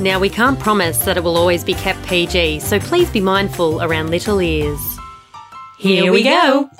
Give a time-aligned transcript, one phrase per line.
[0.00, 3.82] Now, we can't promise that it will always be kept PG, so please be mindful
[3.82, 4.80] around little ears.
[5.76, 6.70] Here we go.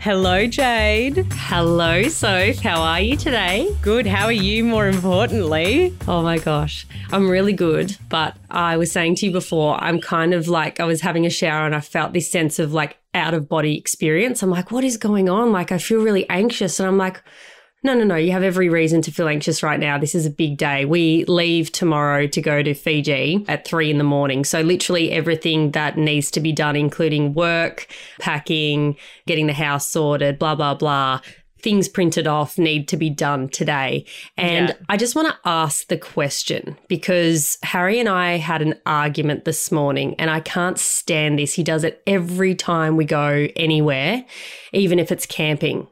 [0.00, 1.26] Hello, Jade.
[1.32, 2.56] Hello, Soph.
[2.60, 3.68] How are you today?
[3.82, 4.06] Good.
[4.06, 5.94] How are you, more importantly?
[6.08, 7.98] Oh my gosh, I'm really good.
[8.08, 11.30] But I was saying to you before, I'm kind of like, I was having a
[11.30, 14.42] shower and I felt this sense of like out of body experience.
[14.42, 15.52] I'm like, what is going on?
[15.52, 16.80] Like, I feel really anxious.
[16.80, 17.22] And I'm like,
[17.84, 18.16] no, no, no.
[18.16, 19.98] You have every reason to feel anxious right now.
[19.98, 20.84] This is a big day.
[20.84, 24.44] We leave tomorrow to go to Fiji at three in the morning.
[24.44, 27.88] So, literally, everything that needs to be done, including work,
[28.20, 31.20] packing, getting the house sorted, blah, blah, blah,
[31.62, 34.04] things printed off need to be done today.
[34.36, 34.74] And Yeah.
[34.88, 39.70] I just want to ask the question because Harry and I had an argument this
[39.72, 41.54] morning, and I can't stand this.
[41.54, 44.24] He does it every time we go anywhere,
[44.72, 45.86] even if it's camping.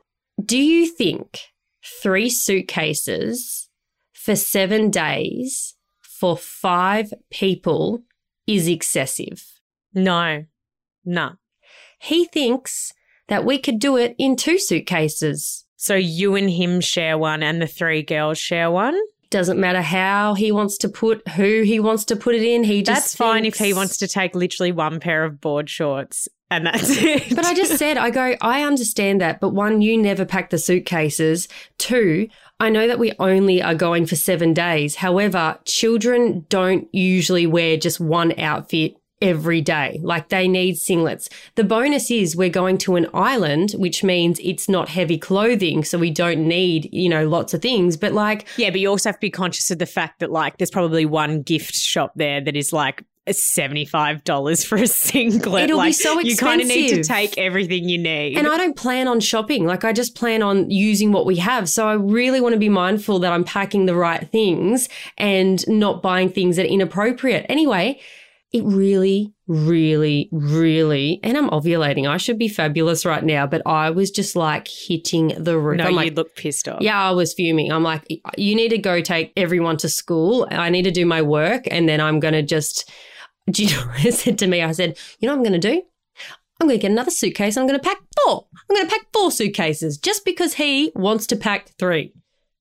[0.44, 1.40] Do you think
[1.84, 3.68] three suitcases
[4.12, 8.02] for seven days for five people
[8.46, 9.44] is excessive?
[9.94, 10.44] No.
[11.04, 11.32] No.
[11.98, 12.92] He thinks
[13.28, 15.64] that we could do it in two suitcases.
[15.76, 18.98] So you and him share one and the three girls share one?
[19.30, 22.64] Doesn't matter how he wants to put who he wants to put it in.
[22.64, 26.28] He just That's fine if he wants to take literally one pair of board shorts
[26.50, 27.34] and that's it.
[27.34, 29.40] But I just said, I go, I understand that.
[29.40, 31.48] But one, you never pack the suitcases.
[31.78, 34.96] Two, I know that we only are going for seven days.
[34.96, 40.00] However, children don't usually wear just one outfit every day.
[40.02, 41.28] Like they need singlets.
[41.54, 45.84] The bonus is we're going to an island, which means it's not heavy clothing.
[45.84, 47.96] So we don't need, you know, lots of things.
[47.96, 50.56] But like, Yeah, but you also have to be conscious of the fact that like
[50.56, 55.64] there's probably one gift shop there that is like seventy-five dollars for a singlet.
[55.64, 58.36] It'll be like, so You kind of need to take everything you need.
[58.36, 59.66] And I don't plan on shopping.
[59.66, 61.68] Like I just plan on using what we have.
[61.68, 66.02] So I really want to be mindful that I'm packing the right things and not
[66.02, 67.46] buying things that are inappropriate.
[67.48, 68.00] Anyway,
[68.52, 72.08] it really, really, really, and I'm ovulating.
[72.08, 75.78] I should be fabulous right now, but I was just like hitting the roof.
[75.78, 76.82] no, I'm you like, look pissed off.
[76.82, 77.70] yeah, I was fuming.
[77.70, 78.04] I'm like,
[78.36, 80.48] you need to go take everyone to school.
[80.50, 82.90] I need to do my work, and then I'm going to just.
[83.52, 84.62] Do you know what I said to me?
[84.62, 85.82] I said, you know what I'm going to do?
[86.60, 87.56] I'm going to get another suitcase.
[87.56, 88.46] I'm going to pack four.
[88.68, 92.12] I'm going to pack four suitcases just because he wants to pack three.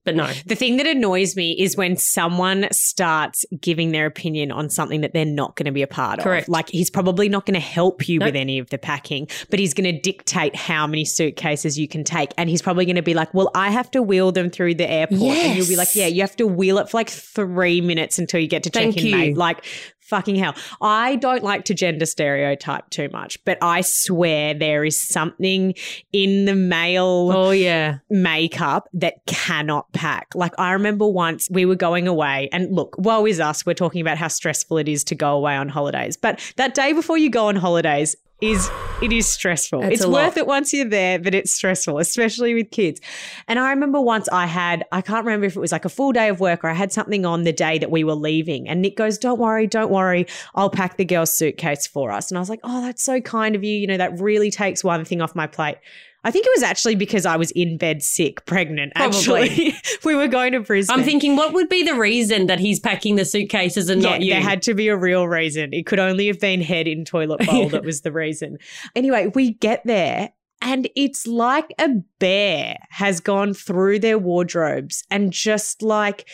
[0.05, 4.69] But no, The thing that annoys me is when someone starts giving their opinion on
[4.69, 6.47] something that they're not going to be a part Correct.
[6.47, 6.49] of.
[6.53, 8.27] Like he's probably not going to help you Nope.
[8.27, 12.05] with any of the packing, but he's going to dictate how many suitcases you can
[12.05, 12.31] take.
[12.37, 14.89] And he's probably going to be like, well, I have to wheel them through the
[14.89, 15.21] airport.
[15.37, 18.39] And you'll be like, yeah, you have to wheel it for like three minutes until
[18.39, 19.15] you get to check Thank in, you.
[19.15, 19.37] mate.
[19.37, 19.65] Like,
[20.09, 20.55] fucking hell.
[20.81, 25.75] I don't like to gender stereotype too much, but I swear there is something
[26.11, 30.27] in the male oh yeah, makeup that cannot pack.
[30.33, 33.65] Like I remember once we were going away and look, woe is us.
[33.65, 36.17] We're talking about how stressful it is to go away on holidays.
[36.17, 38.69] But that day before you go on holidays is
[39.01, 39.83] it is stressful.
[39.83, 40.37] It's it's worth lot.
[40.37, 42.99] it once you're there, but it's stressful, especially with kids.
[43.47, 46.11] And I remember once I had, I can't remember if it was like a full
[46.11, 48.67] day of work or I had something on the day that we were leaving.
[48.67, 50.25] And Nick goes, Don't worry, don't worry.
[50.55, 52.31] I'll pack the girl's suitcase for us.
[52.31, 53.77] And I was like, Oh, that's so kind of you.
[53.77, 55.77] You know, that really takes one thing off my plate.
[56.23, 58.93] I think it was actually because I was in bed sick, pregnant.
[58.95, 59.17] Probably.
[59.17, 60.99] Actually, we were going to Brisbane.
[60.99, 64.21] I'm thinking, what would be the reason that he's packing the suitcases and yeah, not
[64.21, 64.33] you?
[64.33, 65.73] there had to be a real reason.
[65.73, 68.57] It could only have been head in toilet bowl that was the reason.
[68.95, 70.31] Anyway, we get there
[70.61, 76.27] and it's like a bear has gone through their wardrobes and just like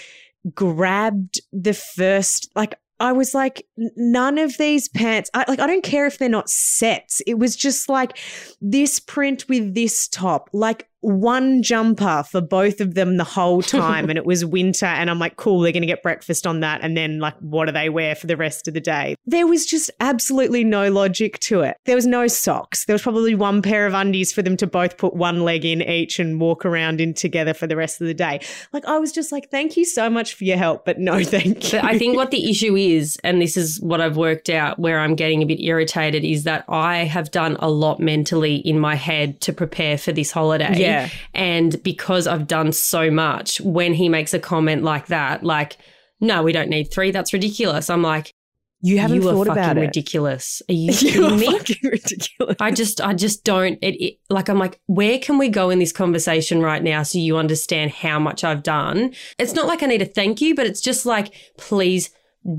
[0.53, 5.29] grabbed the first like I was like, none of these pants.
[5.33, 5.59] I like.
[5.59, 7.21] I don't care if they're not sets.
[7.27, 8.17] It was just like
[8.61, 14.09] this print with this top, like one jumper for both of them the whole time,
[14.09, 14.85] and it was winter.
[14.85, 17.65] And I'm like, cool, they're going to get breakfast on that, and then like, what
[17.65, 19.15] do they wear for the rest of the day?
[19.25, 21.77] There was just absolutely no logic to it.
[21.85, 22.85] There was no socks.
[22.85, 25.81] There was probably one pair of undies for them to both put one leg in
[25.81, 28.39] each and walk around in together for the rest of the day.
[28.73, 31.71] Like, I was just like, thank you so much for your help, but no, thank
[31.71, 31.79] you.
[31.79, 34.99] But I think what the issue is, and this is what I've worked out where
[34.99, 38.95] I'm getting a bit irritated, is that I have done a lot mentally in my
[38.95, 40.73] head to prepare for this holiday.
[40.75, 40.94] Yeah.
[41.33, 45.77] And because I've done so much, when he makes a comment like that, like,
[46.19, 47.89] no, we don't need three, that's ridiculous.
[47.89, 48.33] I'm like,
[48.81, 49.81] You haven't you are thought fucking about it.
[49.81, 50.61] ridiculous.
[50.69, 51.57] Are you You kidding me?
[51.57, 52.55] fucking ridiculous.
[52.59, 53.77] I just, I just don't.
[53.81, 57.17] It, it, like, I'm like, where can we go in this conversation right now so
[57.19, 59.13] you understand how much I've done?
[59.37, 62.09] It's not like I need a thank you, but it's just like, please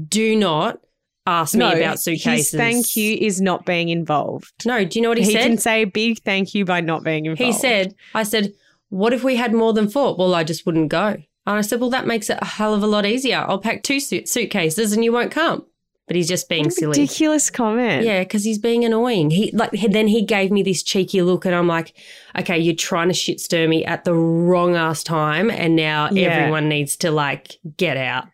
[0.09, 0.81] do not
[1.27, 2.53] ask me about suitcases.
[2.53, 4.53] Thank you is not being involved.
[4.65, 5.43] No, do you know what he, said?
[5.43, 7.41] He, can say big thank you by not being involved.
[7.41, 8.53] he said, I said,
[8.89, 10.17] what if we had more than four?
[10.17, 11.17] Well, I just wouldn't go.
[11.49, 13.45] And I said, well, that makes it a hell of a lot easier.
[13.47, 15.65] I'll pack two suit- suitcases and you won't come.
[16.07, 16.91] But he's just being silly.
[17.01, 18.05] ridiculous comment.
[18.05, 19.31] Yeah, because he's being annoying.
[19.31, 21.97] He like then he gave me this cheeky look, and I'm like,
[22.39, 26.29] okay, you're trying to shit stir me at the wrong ass time, and now Yeah.
[26.29, 28.27] everyone needs to like get out.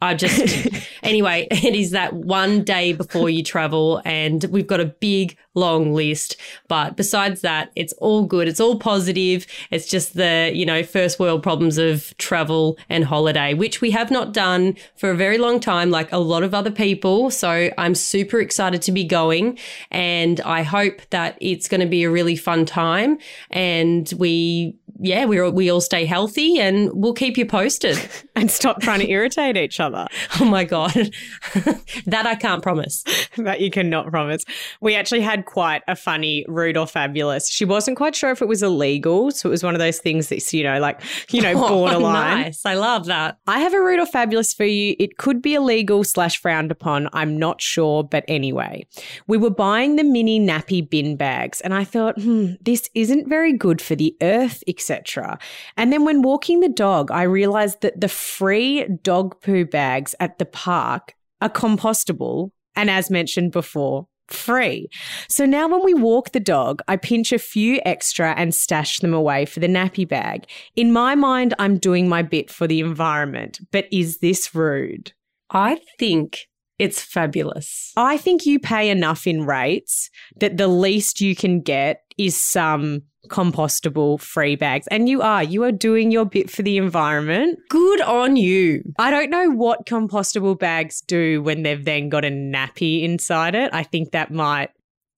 [0.00, 0.68] I just
[1.02, 5.92] anyway, it is that one day before you travel, and we've got a big long
[5.92, 6.36] list.
[6.68, 8.46] But besides that, it's all good.
[8.46, 9.46] It's all positive.
[9.70, 14.10] It's just the you know first world problems of travel and holiday, which we have
[14.10, 17.30] not done for a very long time, like a lot of other people.
[17.30, 19.58] So I'm super excited to be going,
[19.90, 23.18] and I hope that it's going to be a really fun time,
[23.50, 24.76] and we.
[25.00, 27.96] Yeah, we all- we all stay healthy and we'll keep you posted.
[28.38, 30.06] And stop trying to irritate each other.
[30.40, 30.92] Oh my God.
[32.06, 33.02] that I can't promise.
[33.36, 34.44] that you cannot promise.
[34.80, 37.48] We actually had quite a funny rude or fabulous.
[37.48, 39.32] She wasn't quite sure if it was illegal.
[39.32, 41.00] So it was one of those things that's, you know, like,
[41.30, 42.40] you know, Oh, borderline.
[42.42, 42.64] nice.
[42.64, 43.38] I love that.
[43.48, 44.94] I have a rude or fabulous for you.
[45.00, 47.08] It could be illegal slash frowned upon.
[47.12, 48.04] I'm not sure.
[48.04, 48.86] But anyway,
[49.26, 53.52] we were buying the mini nappy bin bags and I thought, hmm, this isn't very
[53.54, 55.38] good for the earth, etc.
[55.76, 60.38] And then when walking the dog, I realized that the free dog poo bags at
[60.38, 62.50] the park are compostable.
[62.76, 64.88] And as mentioned before, free.
[65.28, 69.14] So now when we walk the dog, I pinch a few extra and stash them
[69.14, 70.46] away for the nappy bag.
[70.76, 75.12] In my mind, I'm doing my bit for the environment, but is this rude?
[75.50, 76.46] I think
[76.78, 77.92] it's fabulous.
[77.96, 83.02] I think you pay enough in rates that the least you can get is some
[83.28, 84.86] compostable free bags.
[84.88, 87.58] And you are, you are doing your bit for the environment.
[87.68, 88.82] Good on you.
[88.98, 93.70] I don't know what compostable bags do when they've then got a nappy inside it.
[93.72, 94.70] I think that might,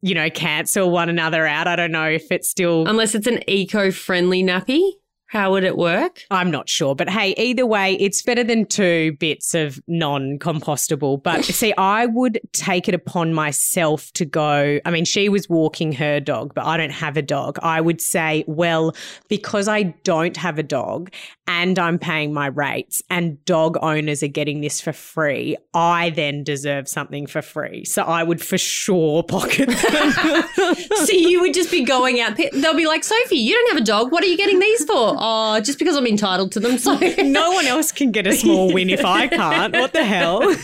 [0.03, 1.67] you know, cancel one another out.
[1.67, 2.87] I don't know if it's still.
[2.87, 4.93] Unless it's an eco friendly nappy.
[5.31, 6.25] How would it work?
[6.33, 11.23] I'm not sure, but hey, either way, it's better than two bits of non compostable.
[11.23, 14.81] But see, I would take it upon myself to go.
[14.85, 17.61] I mean, she was walking her dog, but I don't have a dog.
[17.63, 18.93] I would say, well,
[19.29, 21.13] because I don't have a dog
[21.51, 26.45] and I'm paying my rates and dog owners are getting this for free, I then
[26.45, 27.85] deserve something for free.
[27.85, 30.75] So I would for sure pocket them.
[30.95, 32.37] so you would just be going out.
[32.53, 34.13] They'll be like, Sophie, you don't have a dog.
[34.13, 35.17] What are you getting these for?
[35.19, 36.79] Oh, just because I'm entitled to them.
[36.79, 39.75] So no one else can get a small win if I can't.
[39.75, 40.43] What the hell?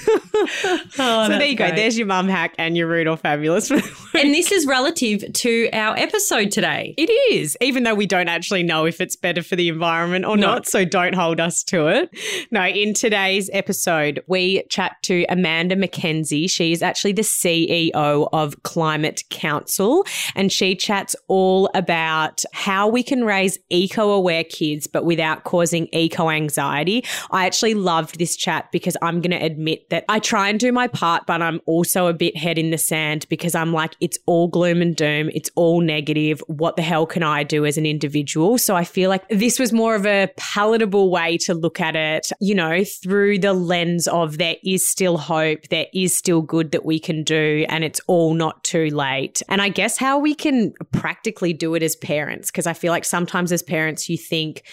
[0.98, 1.70] Oh, so there you go.
[1.70, 3.70] There's your mum hack and your rude or fabulous.
[3.70, 6.94] And this is relative to our episode today.
[6.98, 10.36] It is, even though we don't actually know if it's better for the environment or
[10.36, 10.46] No.
[10.48, 10.66] not.
[10.76, 12.10] So don't hold us to it.
[12.50, 16.50] No, in today's episode, we chat to Amanda McKenzie.
[16.50, 23.24] She's actually the CEO of Climate Council, and she chats all about how we can
[23.24, 27.02] raise eco aware kids, but without causing eco anxiety.
[27.30, 30.72] I actually loved this chat because I'm going to admit that I try and do
[30.72, 34.18] my part, but I'm also a bit head in the sand because I'm like, it's
[34.26, 35.30] all gloom and doom.
[35.32, 36.42] It's all negative.
[36.48, 38.58] What the hell can I do as an individual?
[38.58, 40.28] So I feel like this was more of a
[40.66, 45.16] palatable way to look at it, you know, through the lens of there is still
[45.16, 49.42] hope, there is still good that we can do, and it's all not too late.
[49.48, 53.04] And I guess how we can practically do it as parents, because I feel like
[53.04, 54.64] sometimes as parents, you think,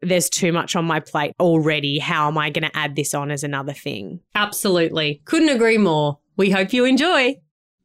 [0.00, 1.98] there's too much on my plate already.
[1.98, 4.20] How am I going to add this on as another thing?
[4.34, 5.20] Absolutely.
[5.26, 6.18] Couldn't agree more.
[6.38, 7.36] We hope you enjoy.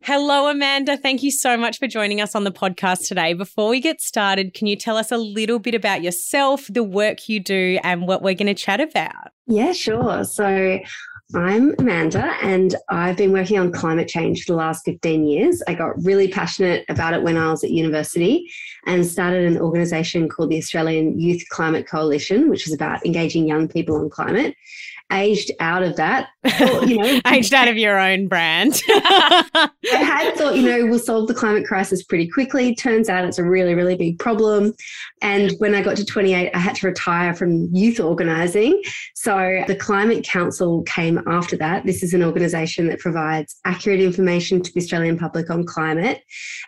[0.02, 0.96] Hello, Amanda.
[0.96, 3.34] Thank you so much for joining us on the podcast today.
[3.34, 7.28] Before we get started, can you tell us a little bit about yourself, the work
[7.28, 9.32] you do, and what we're going to chat about?
[9.46, 10.24] Yeah, sure.
[10.24, 10.80] So
[11.36, 15.62] I'm Amanda, and I've been working on climate change for the last 15 years.
[15.68, 18.50] I got really passionate about it when I was at university
[18.88, 23.68] and started an organization called the Australian Youth Climate Coalition, which is about engaging young
[23.68, 24.56] people on climate.
[25.12, 26.30] Aged out of that,
[26.88, 28.82] you know, Aged out of your own brand.
[28.90, 32.76] I had thought, you know, we'll solve the climate crisis pretty quickly.
[32.76, 34.74] Turns out it's a really, really big problem.
[35.22, 38.82] And when I got to 28, I had to retire from youth organising.
[39.16, 41.86] So the Climate Council came after that.
[41.86, 46.24] This is an organisation that provides accurate information to the Australian public on climate.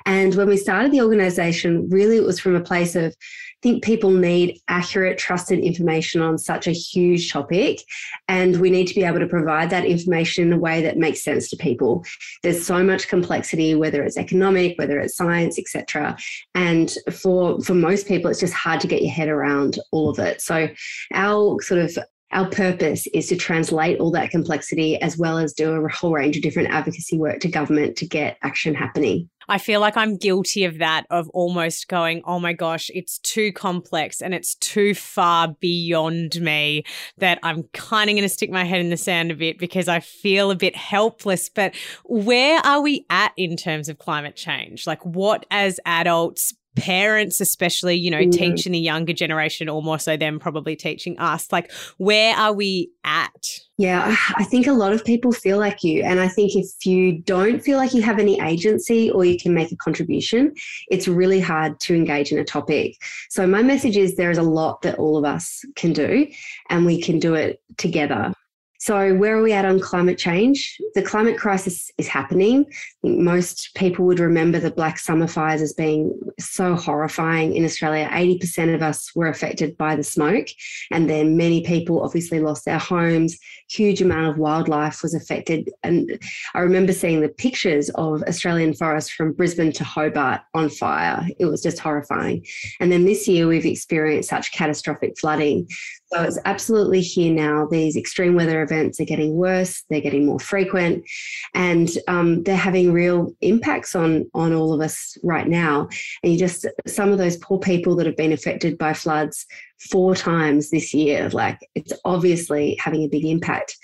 [0.06, 3.16] And when we started the organisation, really it was from a place of
[3.62, 7.82] think people need accurate, trusted information on such a huge topic.
[8.28, 11.24] And we need to be able to provide that information in a way that makes
[11.24, 12.04] sense to people.
[12.44, 16.18] There's so much complexity, whether it's economic, whether it's science, etc.
[16.56, 20.20] And for for most people, it's just hard to get your head around all of
[20.20, 20.42] it.
[20.42, 20.68] So
[21.14, 21.98] our sort of
[22.32, 26.38] our purpose is to translate all that complexity as well as do a whole range
[26.38, 29.30] of different advocacy work to government to get action happening.
[29.50, 33.52] I feel like I'm guilty of that, of almost going, oh my gosh, it's too
[33.52, 36.84] complex and it's too far beyond me
[37.18, 39.88] that I'm kind of going to stick my head in the sand a bit because
[39.88, 41.50] I feel a bit helpless.
[41.50, 44.88] But where are we at in terms of climate change?
[44.88, 48.32] Like, what as adults, parents especially you know mm.
[48.32, 52.90] teaching the younger generation or more so them probably teaching us like where are we
[53.04, 53.30] at?
[53.78, 57.20] Yeah i think a lot of people feel like you and i think if you
[57.20, 60.54] don't feel like you have any agency or you can make a contribution
[60.90, 62.96] it's really hard to engage in a topic.
[63.30, 66.28] So my message is there is a lot that all of us can do
[66.70, 68.34] and we can do it together
[68.82, 70.76] so, where are we at on climate change?
[70.96, 72.66] The climate crisis is happening.
[73.04, 78.10] most people would remember the Black Summer fires as being so horrifying in Australia.
[78.12, 80.48] 80% of us were affected by the smoke,
[80.90, 83.38] and then many people obviously lost their homes.
[83.70, 85.70] Huge amount of wildlife was affected.
[85.84, 86.20] And
[86.56, 91.28] I remember seeing the pictures of Australian forests from Brisbane to Hobart on fire.
[91.38, 92.48] It was just horrifying.
[92.80, 95.68] And then this year, we've experienced such catastrophic flooding.
[96.14, 97.68] So it's absolutely here now.
[97.68, 101.06] These extreme weather events are getting worse, they're getting more frequent,
[101.54, 105.88] and um, they're having real impacts on, on all of us right now.
[106.22, 109.46] And you just, some of those poor people that have been affected by floods
[109.90, 113.78] four times this year, like it's obviously having a big impact.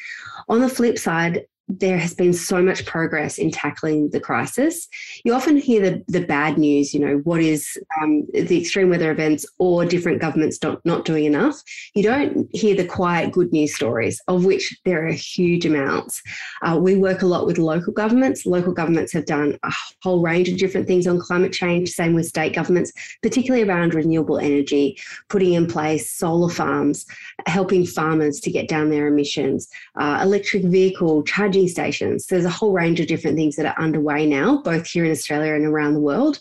[0.50, 4.88] On the flip side, there has been so much progress in tackling the crisis.
[5.26, 9.12] You often hear the, the bad news, you know, what is um, the extreme weather
[9.12, 11.62] events or different governments not, not doing enough.
[11.94, 16.22] You don't hear the quiet good news stories, of which there are huge amounts.
[16.62, 18.46] Uh, we work a lot with local governments.
[18.46, 22.28] Local governments have done a whole range of different things on climate change, same with
[22.28, 24.98] state governments, particularly around renewable energy,
[25.28, 27.06] putting in place solar farms,
[27.46, 29.68] helping farmers to get down their emissions,
[30.00, 32.28] uh, electric vehicle charging charging stations.
[32.28, 35.54] There's a whole range of different things that are underway now, both here in Australia
[35.54, 36.40] and around the world.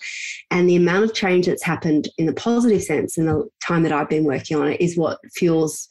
[0.51, 3.93] And the amount of change that's happened in the positive sense in the time that
[3.93, 5.89] I've been working on it is what fuels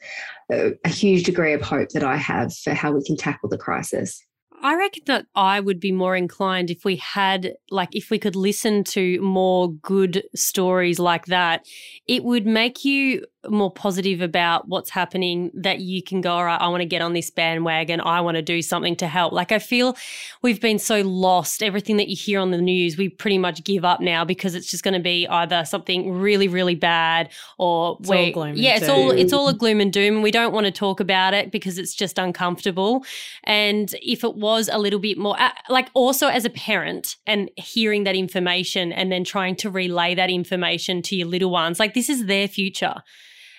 [0.51, 3.57] a, a huge degree of hope that I have for how we can tackle the
[3.57, 4.23] crisis.
[4.65, 8.35] I reckon that I would be more inclined if we had, like, if we could
[8.35, 11.67] listen to more good stories like that.
[12.07, 16.59] It would make you more positive about what's happening that you can go, all right,
[16.59, 18.01] I want to get on this bandwagon.
[18.01, 19.33] I want to do something to help.
[19.33, 19.95] Like I feel
[20.41, 21.61] we've been so lost.
[21.61, 24.69] Everything that you hear on the news, we pretty much give up now because it's
[24.69, 29.11] just going to be either something really, really bad or it's we, yeah, it's all
[29.11, 30.21] it's all a gloom and doom.
[30.21, 33.05] We don't want to talk about it because it's just uncomfortable.
[33.43, 37.49] And if it was a little bit more, uh, like also as a parent and
[37.57, 41.93] hearing that information and then trying to relay that information to your little ones, like
[41.93, 42.95] this is their future.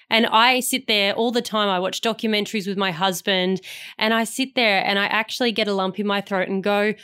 [0.08, 1.68] And I sit there all the time.
[1.68, 3.60] I watch documentaries with my husband
[3.98, 6.94] and I sit there and I actually get a lump in my throat and go,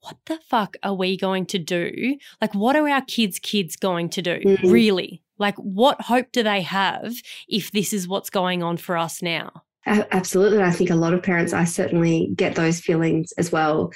[0.00, 2.16] what the fuck are we going to do?
[2.40, 4.40] Like, what are our kids' kids going to do?
[4.40, 4.70] Mm-hmm.
[4.70, 5.22] Really?
[5.38, 7.14] Like, what hope do they have
[7.48, 9.62] if this is what's going on for us now?
[9.86, 10.62] Absolutely.
[10.62, 13.92] I think a lot of parents, I certainly get those feelings as well.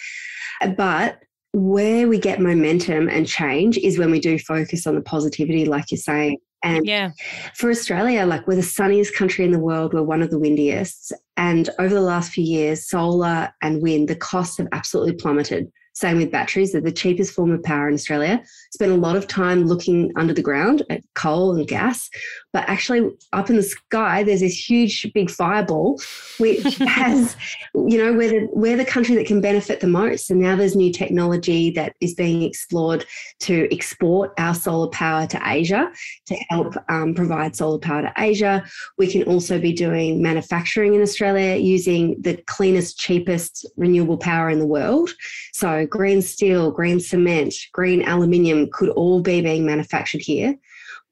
[0.77, 1.19] But
[1.53, 5.91] where we get momentum and change is when we do focus on the positivity, like
[5.91, 6.39] you're saying.
[6.65, 7.11] And yeah.
[7.55, 11.13] for Australia, like we're the sunniest country in the world, we're one of the windiest.
[11.37, 15.71] And over the last few years, solar and wind, the costs have absolutely plummeted.
[15.93, 18.43] Same with batteries, they're the cheapest form of power in Australia.
[18.73, 22.11] Spent a lot of time looking under the ground at coal and gas,
[22.55, 26.01] but actually up in the sky, there's this huge big fireball,
[26.39, 27.37] which has,
[27.75, 30.31] you know, we're the, we're the country that can benefit the most.
[30.31, 33.07] And now there's new technology that is being explored
[33.41, 35.91] to export our solar power to Asia
[36.27, 38.65] to help um, provide solar power to Asia.
[38.99, 44.61] We can also be doing manufacturing in Australia using the cleanest, cheapest renewable power in
[44.61, 45.11] the world.
[45.53, 50.55] So green steel, green cement, green aluminium could all be being manufactured here.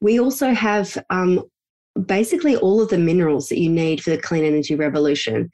[0.03, 1.41] We also have um,
[2.05, 5.49] basically all of the minerals that you need for the clean energy revolution.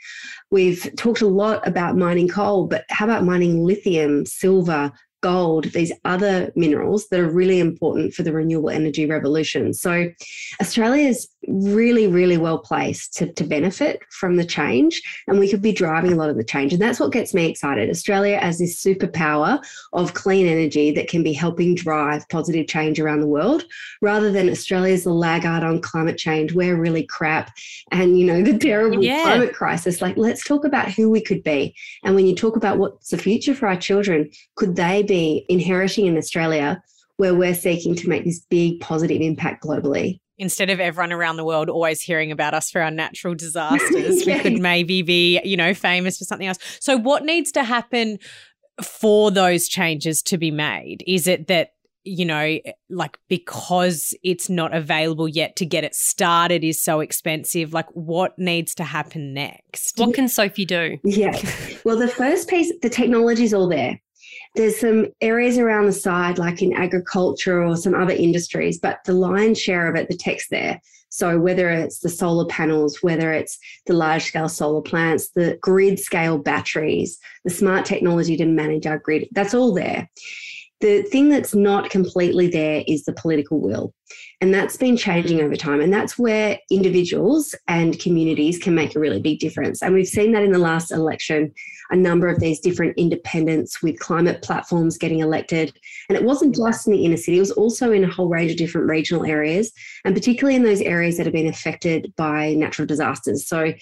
[0.49, 4.91] We've talked a lot about mining coal, but how about mining lithium, silver,
[5.21, 9.73] gold, these other minerals that are really important for the renewable energy revolution.
[9.73, 10.07] So,
[10.61, 15.01] Australia's really, really well placed to, to benefit from the change.
[15.27, 16.73] And we could be driving a lot of the change.
[16.73, 17.89] And that's what gets me excited.
[17.89, 23.21] Australia as this superpower of clean energy that can be helping drive positive change around
[23.21, 23.63] the world,
[24.01, 26.53] rather than Australia's the laggard on climate change.
[26.53, 27.55] We're really crap.
[27.91, 29.23] And, you know, the terrible yeah.
[29.23, 30.01] climate crisis.
[30.01, 31.73] Like, let's talk about who we could be.
[32.03, 36.05] And when you talk about what's the future for our children, could they be inheriting
[36.05, 36.83] in Australia
[37.17, 40.19] where we're seeking to make this big positive impact globally?
[40.39, 44.39] Instead of everyone around the world always hearing about us for our natural disasters, we
[44.39, 46.57] could maybe be, you know, famous for something else.
[46.79, 48.17] So, what needs to happen
[48.81, 51.03] for those changes to be made?
[51.05, 51.73] Is it that
[52.05, 52.57] you know,
[52.89, 57.73] like because it's not available yet to get it started is so expensive.
[57.73, 59.97] Like, what needs to happen next?
[59.97, 60.97] What can Sophie do?
[61.03, 61.37] Yeah.
[61.83, 64.01] Well, the first piece, the technology is all there.
[64.55, 69.13] There's some areas around the side, like in agriculture or some other industries, but the
[69.13, 70.81] lion's share of it, the tech's there.
[71.09, 75.99] So whether it's the solar panels, whether it's the large scale solar plants, the grid
[75.99, 80.09] scale batteries, the smart technology to manage our grid, that's all there.
[80.81, 83.93] The thing that's not completely there is the political will.
[84.41, 85.81] And that's been changing over time.
[85.81, 89.81] And that's where individuals and communities can make a really big difference.
[89.81, 91.53] And we've seen that in the last election,
[91.89, 95.77] a number of these different independents with climate platforms getting elected.
[96.07, 98.51] And it wasn't just in the inner city, it was also in a whole range
[98.51, 99.73] of different regional areas,
[100.05, 103.45] and particularly in those areas that have been affected by natural disasters.
[103.45, 103.73] So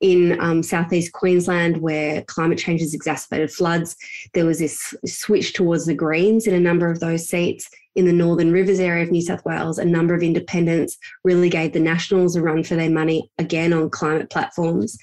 [0.00, 3.96] in um, southeast Queensland, where climate change has exacerbated floods,
[4.32, 8.12] there was this switch towards the Greens in a number of those seats in the
[8.12, 12.36] Northern Rivers area of New South Wales, a number of independents really gave the Nationals
[12.36, 14.98] a run for their money again on climate platforms.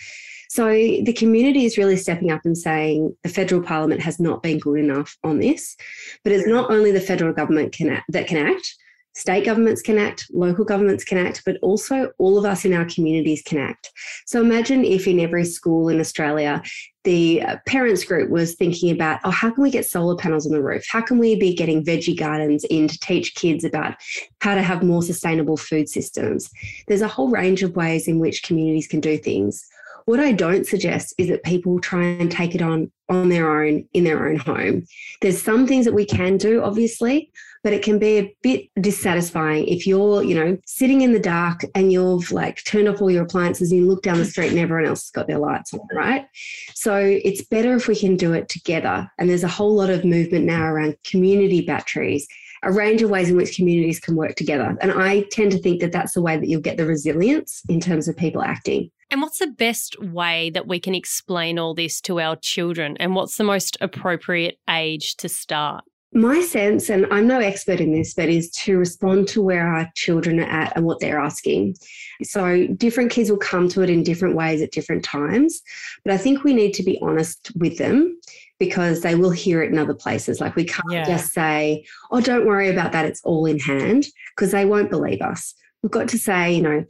[0.49, 4.59] So the community is really stepping up and saying the federal parliament has not been
[4.59, 5.77] good enough on this.
[6.25, 8.75] But it's not only the federal government can act, that can act,
[9.13, 12.85] state governments can act, local governments can act, but also all of us in our
[12.85, 13.91] communities can act.
[14.25, 16.61] So imagine if in every school in Australia,
[17.03, 20.53] the uh, parents group was thinking about, oh, how can we get solar panels on
[20.53, 20.85] the roof?
[20.89, 23.95] How can we be getting veggie gardens in to teach kids about
[24.39, 26.49] how to have more sustainable food systems?
[26.87, 29.67] There's a whole range of ways in which communities can do things.
[30.05, 33.87] What I don't suggest is that people try and take it on on their own
[33.93, 34.85] in their own home.
[35.21, 37.31] There's some things that we can do, obviously,
[37.63, 41.63] but it can be a bit dissatisfying if you're, you know, sitting in the dark
[41.75, 44.59] and you've like turned off all your appliances and you look down the street and
[44.59, 46.25] everyone else has got their lights on, right?
[46.73, 49.09] So it's better if we can do it together.
[49.17, 52.27] And there's a whole lot of movement now around community batteries
[52.63, 54.77] a range of ways in which communities can work together.
[54.81, 57.79] And I tend to think that that's the way that you'll get the resilience in
[57.79, 58.91] terms of people acting.
[59.09, 62.95] And what's the best way that we can explain all this to our children?
[62.97, 65.83] And what's the most appropriate age to start?
[66.13, 69.89] My sense, and I'm no expert in this, but is to respond to where our
[69.95, 71.77] children are at and what they're asking.
[72.21, 75.61] So, different kids will come to it in different ways at different times.
[76.03, 78.19] But I think we need to be honest with them
[78.59, 80.41] because they will hear it in other places.
[80.41, 81.05] Like, we can't yeah.
[81.05, 85.21] just say, oh, don't worry about that, it's all in hand, because they won't believe
[85.21, 85.53] us.
[85.81, 86.83] We've got to say, you know,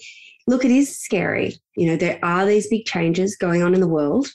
[0.47, 1.61] look, it is scary.
[1.75, 4.29] You know, there are these big changes going on in the world,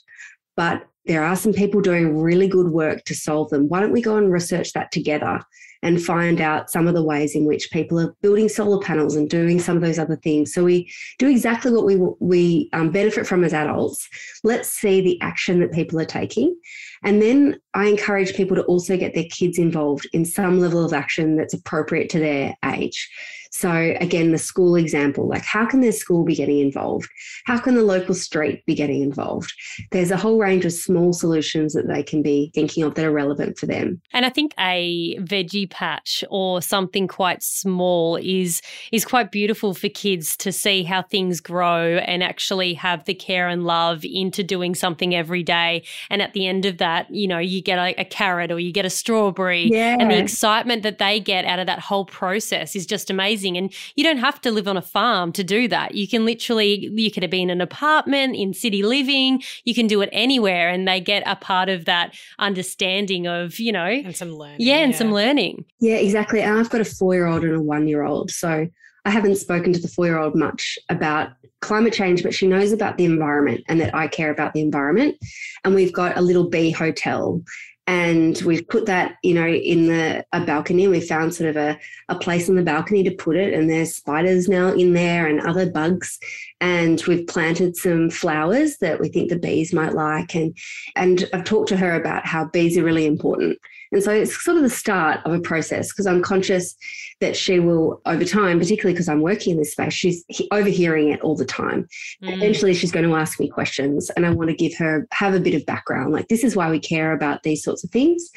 [0.55, 3.67] but there are some people doing really good work to solve them.
[3.67, 5.39] Why don't we go and research that together
[5.83, 9.29] and find out some of the ways in which people are building solar panels and
[9.29, 10.53] doing some of those other things?
[10.53, 14.07] So we do exactly what we we um, benefit from as adults.
[14.43, 16.57] Let's see the action that people are taking,
[17.03, 20.93] and then I encourage people to also get their kids involved in some level of
[20.93, 23.09] action that's appropriate to their age.
[23.51, 27.09] So, again, the school example like, how can their school be getting involved?
[27.45, 29.51] How can the local street be getting involved?
[29.91, 33.11] There's a whole range of small solutions that they can be thinking of that are
[33.11, 34.01] relevant for them.
[34.13, 39.89] And I think a veggie patch or something quite small is is quite beautiful for
[39.89, 44.75] kids to see how things grow and actually have the care and love into doing
[44.75, 45.83] something every day.
[46.09, 48.71] And at the end of that, you know, you get a, a carrot or you
[48.71, 49.97] get a strawberry, yeah.
[49.99, 53.57] and the excitement that they get out of that whole process is just amazing amazing.
[53.57, 55.95] And you don't have to live on a farm to do that.
[55.95, 59.87] You can literally, you could have been in an apartment, in city living, you can
[59.87, 60.69] do it anywhere.
[60.69, 64.57] And they get a part of that understanding of, you know, and some learning.
[64.59, 64.97] Yeah, and yeah.
[64.97, 65.65] some learning.
[65.79, 66.41] Yeah, exactly.
[66.41, 68.31] And I've got a four year old and a one year old.
[68.31, 68.67] So
[69.05, 71.29] I haven't spoken to the four year old much about
[71.61, 75.17] climate change, but she knows about the environment and that I care about the environment.
[75.63, 77.41] And we've got a little bee hotel
[77.87, 80.87] and we've put that you know in the a balcony.
[80.87, 83.95] We found sort of a, a place on the balcony to put it and there's
[83.95, 86.19] spiders now in there and other bugs.
[86.59, 90.35] And we've planted some flowers that we think the bees might like.
[90.35, 90.57] And
[90.95, 93.57] and i've talked to her about how bees are really important
[93.91, 96.75] And so it's sort of the start of a process because I'm conscious
[97.19, 101.21] that she will, over time, particularly because I'm working in this space, she's overhearing it
[101.21, 101.87] all the time.
[102.23, 102.33] Mm.
[102.33, 105.39] Eventually, she's going to ask me questions, and I want to give her, have a
[105.39, 106.13] bit of background.
[106.13, 108.29] Like, this is why we care about these sorts of things.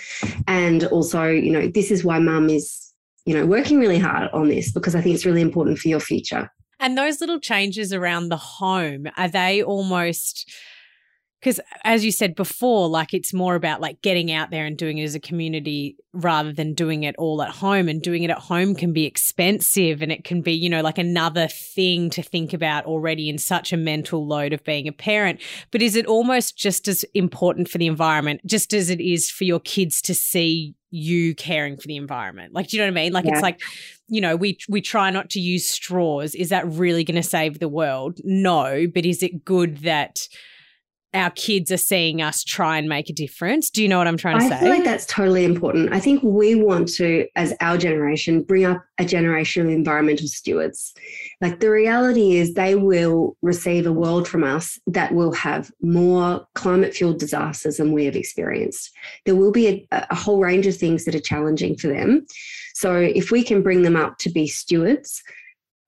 [0.46, 2.92] And also, you know, this is why mum is,
[3.26, 6.00] you know, working really hard on this because I think it's really important for your
[6.00, 6.50] future.
[6.78, 10.50] And those little changes around the home, are they almost
[11.40, 14.98] because as you said before like it's more about like getting out there and doing
[14.98, 18.38] it as a community rather than doing it all at home and doing it at
[18.38, 22.52] home can be expensive and it can be you know like another thing to think
[22.52, 25.40] about already in such a mental load of being a parent.
[25.70, 29.44] But is it almost just as important for the environment just as it is for
[29.44, 32.52] your kids to see you caring for the environment?
[32.54, 33.12] Like do you know what i mean?
[33.12, 33.32] Like yeah.
[33.32, 33.60] it's like
[34.08, 36.34] you know we we try not to use straws.
[36.34, 38.18] Is that really going to save the world?
[38.24, 40.20] No but is it good that
[41.12, 43.68] our kids are seeing us try and make a difference.
[43.68, 44.56] Do you know what I'm trying to I say?
[44.56, 45.92] I feel like that's totally important.
[45.92, 50.92] I think we want to, as our generation, bring up a generation of environmental stewards.
[51.40, 56.46] Like the reality is, they will receive a world from us that will have more
[56.54, 58.90] climate fueled disasters than we have experienced.
[59.26, 62.26] There will be a, a whole range of things that are challenging for them.
[62.74, 65.22] So if we can bring them up to be stewards,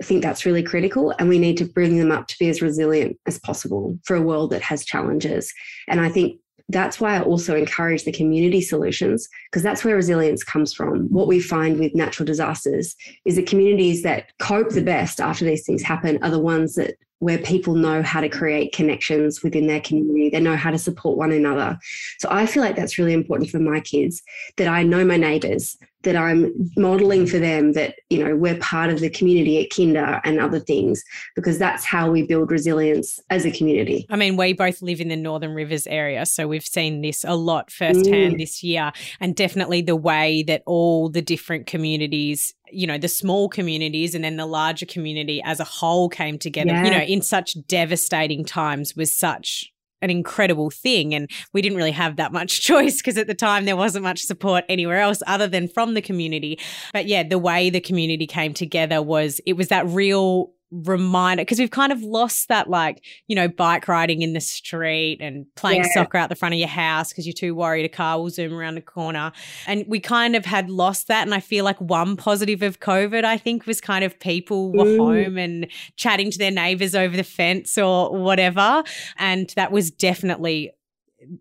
[0.03, 1.15] I think that's really critical.
[1.21, 4.21] And we need to bring them up to be as resilient as possible for a
[4.21, 5.55] world that has challenges.
[5.87, 10.43] And I think that's why I also encourage the community solutions, because that's where resilience
[10.43, 11.07] comes from.
[11.11, 15.65] What we find with natural disasters is the communities that cope the best after these
[15.65, 19.81] things happen are the ones that where people know how to create connections within their
[19.81, 20.31] community.
[20.31, 21.79] They know how to support one another.
[22.19, 24.21] So I feel like that's really important for my kids
[24.57, 28.91] that I know my neighbors, that I'm modeling for them that, you know, we're part
[28.91, 31.03] of the community at Kinder and other things,
[31.35, 34.07] because that's how we build resilience as a community.
[34.11, 37.35] I mean, we both live in the Northern Rivers area, so we've seen this a
[37.35, 38.39] lot firsthand mm.
[38.39, 38.93] this year.
[39.21, 44.25] And definitely the way that all the different communities you know the small communities and
[44.25, 46.85] then the larger community as a whole came together yeah.
[46.85, 49.72] you know in such devastating times was such
[50.03, 51.15] an incredible thing.
[51.15, 54.21] And we didn't really have that much choice because at the time there wasn't much
[54.21, 56.59] support anywhere else other than from the community.
[56.93, 61.59] But yeah, the way the community came together was it was that real reminder because
[61.59, 65.83] we've kind of lost that like you know bike riding in the street and playing
[65.83, 65.93] yeah.
[65.93, 68.55] soccer out the front of your house because you're too worried a car will zoom
[68.55, 69.33] around the corner
[69.67, 73.23] and we kind of had lost that and i feel like one positive of covid
[73.23, 74.97] i think was kind of people were mm.
[74.97, 78.83] home and chatting to their neighbors over the fence or whatever
[79.19, 80.71] and that was definitely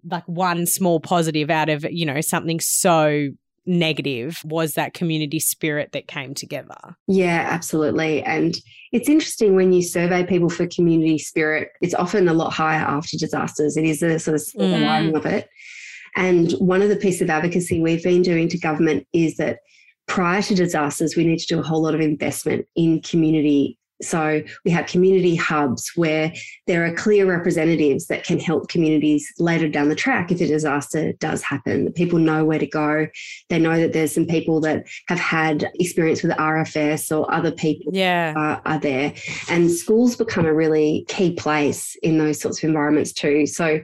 [0.10, 3.30] like one small positive out of you know something so
[3.65, 6.95] negative was that community spirit that came together.
[7.08, 8.24] Yeah, absolutely.
[8.24, 8.56] And
[8.91, 13.17] it's interesting when you survey people for community spirit, it's often a lot higher after
[13.17, 13.78] disasters.
[13.78, 14.86] It is a sort of silver mm.
[14.86, 15.50] lining of it.
[16.15, 19.60] And one of the pieces of advocacy we've been doing to government is that
[20.08, 24.42] prior to disasters, we need to do a whole lot of investment in community so
[24.66, 26.34] we have community hubs where
[26.68, 31.14] there are clear representatives that can help communities later down the track if a disaster
[31.14, 31.92] does happen.
[31.94, 33.08] People know where to go.
[33.50, 37.92] They know that there's some people that have had experience with RFS or other people
[37.94, 38.34] yeah.
[38.36, 39.14] are, are there.
[39.50, 43.46] And schools become a really key place in those sorts of environments too.
[43.46, 43.80] So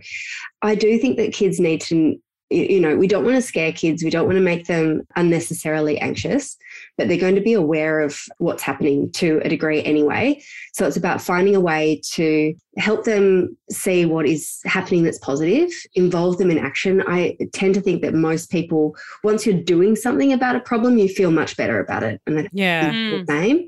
[0.62, 4.03] I do think that kids need to you know, we don't want to scare kids.
[4.03, 6.57] We don't want to make them unnecessarily anxious
[6.97, 10.41] but they're going to be aware of what's happening to a degree anyway.
[10.73, 15.71] So it's about finding a way to help them see what is happening that's positive,
[15.95, 17.03] involve them in action.
[17.07, 21.09] I tend to think that most people, once you're doing something about a problem, you
[21.09, 22.21] feel much better about it.
[22.27, 23.25] And yeah, the hmm.
[23.25, 23.67] same.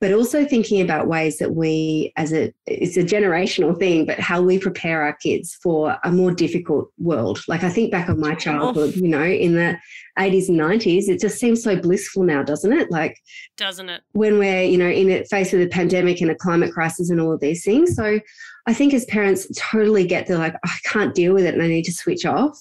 [0.00, 4.40] But also thinking about ways that we, as a, it's a generational thing, but how
[4.42, 7.40] we prepare our kids for a more difficult world.
[7.48, 9.76] Like I think back on my childhood, you know, in the
[10.18, 12.90] 80s and 90s, it just seems so blissful now, doesn't it?
[12.90, 13.18] Like,
[13.56, 14.02] doesn't it?
[14.12, 17.20] When we're, you know, in it, face with a pandemic and a climate crisis and
[17.20, 17.94] all of these things.
[17.94, 18.20] So
[18.66, 21.62] I think as parents totally get the like, oh, I can't deal with it and
[21.62, 22.58] I need to switch off.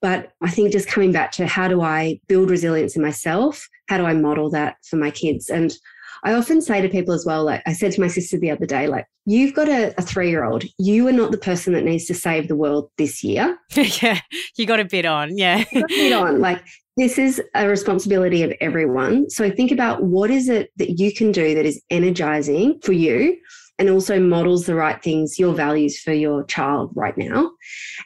[0.00, 3.66] But I think just coming back to how do I build resilience in myself?
[3.88, 5.48] How do I model that for my kids?
[5.48, 5.72] And
[6.26, 8.66] I often say to people as well, like I said to my sister the other
[8.66, 10.64] day, like, you've got a, a three year old.
[10.76, 13.56] You are not the person that needs to save the world this year.
[14.02, 14.18] yeah,
[14.56, 15.38] you got a bit on.
[15.38, 15.62] Yeah.
[15.72, 16.40] bit on.
[16.40, 16.64] Like,
[16.96, 19.30] this is a responsibility of everyone.
[19.30, 23.36] So think about what is it that you can do that is energizing for you
[23.78, 27.52] and also models the right things, your values for your child right now.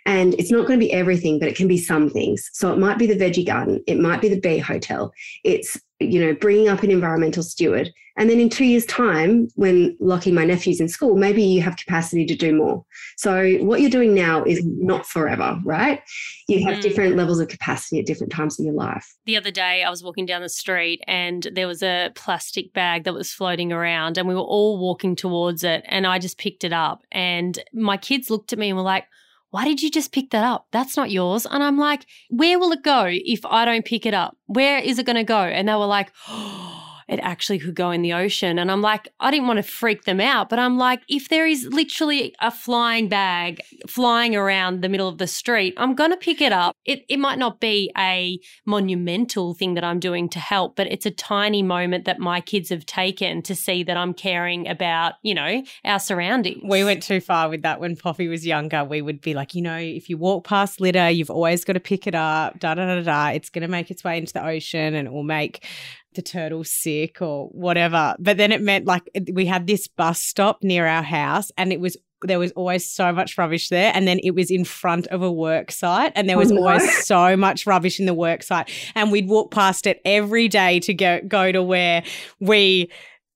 [0.04, 2.50] And it's not going to be everything, but it can be some things.
[2.52, 5.10] So it might be the veggie garden, it might be the bee hotel,
[5.42, 7.92] it's you know, bringing up an environmental steward.
[8.16, 11.76] And then in two years' time, when locking my nephews in school, maybe you have
[11.76, 12.84] capacity to do more.
[13.16, 16.02] So what you're doing now is not forever, right?
[16.48, 16.82] You have mm.
[16.82, 19.14] different levels of capacity at different times in your life.
[19.24, 23.04] The other day, I was walking down the street and there was a plastic bag
[23.04, 25.82] that was floating around, and we were all walking towards it.
[25.86, 27.04] And I just picked it up.
[27.12, 29.06] And my kids looked at me and were like,
[29.50, 30.66] why did you just pick that up?
[30.70, 31.46] That's not yours.
[31.46, 34.36] And I'm like, where will it go if I don't pick it up?
[34.46, 35.40] Where is it going to go?
[35.40, 36.79] And they were like, oh,
[37.10, 38.58] it actually could go in the ocean.
[38.58, 41.46] And I'm like, I didn't want to freak them out, but I'm like, if there
[41.46, 46.16] is literally a flying bag flying around the middle of the street, I'm going to
[46.16, 46.76] pick it up.
[46.84, 51.04] It, it might not be a monumental thing that I'm doing to help, but it's
[51.04, 55.34] a tiny moment that my kids have taken to see that I'm caring about, you
[55.34, 56.62] know, our surroundings.
[56.64, 58.84] We went too far with that when Poppy was younger.
[58.84, 61.80] We would be like, you know, if you walk past litter, you've always got to
[61.80, 63.28] pick it up, da da da da.
[63.30, 65.66] It's going to make its way into the ocean and it will make
[66.14, 68.16] the turtle sick or whatever.
[68.18, 71.80] But then it meant like we had this bus stop near our house and it
[71.80, 73.92] was there was always so much rubbish there.
[73.94, 76.60] And then it was in front of a work site and there was oh, no.
[76.62, 78.70] always so much rubbish in the work site.
[78.94, 82.02] And we'd walk past it every day to go go to where
[82.38, 82.90] we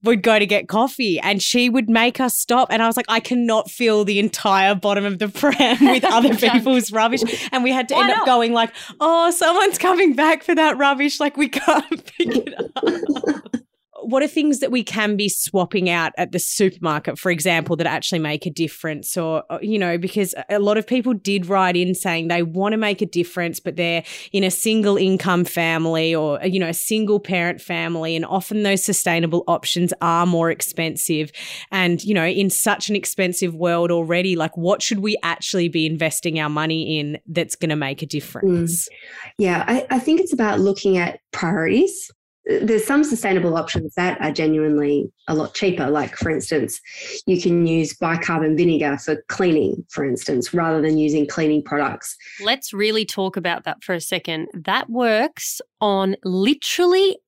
[0.05, 2.69] would go to get coffee and she would make us stop.
[2.71, 6.35] And I was like, I cannot fill the entire bottom of the pram with other
[6.35, 7.23] people's rubbish.
[7.53, 8.21] And we had to Why end not?
[8.21, 11.21] up going like, oh, someone's coming back for that rubbish.
[11.21, 13.54] Like we can't pick it up
[14.07, 17.87] what are things that we can be swapping out at the supermarket, for example, that
[17.87, 19.17] actually make a difference?
[19.17, 22.77] Or, you know, because a lot of people did write in saying they want to
[22.77, 27.21] make a difference, but they're in a single income family or, you know, a single
[27.21, 28.17] parent family.
[28.17, 31.33] And often those sustainable options are more expensive.
[31.71, 35.87] And, you know, in such an expensive world already, like what should we actually be
[35.87, 38.89] investing our money in that's going to make a difference?
[38.89, 38.93] Mm.
[39.39, 42.11] Yeah, I, I think it's about looking at priorities
[42.47, 45.89] there's some sustainable options that are genuinely a lot cheaper.
[45.89, 46.81] Like, for instance,
[47.27, 52.17] you can use bicarbonate vinegar for cleaning, for instance, rather than using cleaning products.
[52.43, 54.49] Let's really talk about that for a second.
[54.53, 57.19] That works on literally